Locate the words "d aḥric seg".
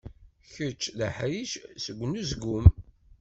0.97-1.97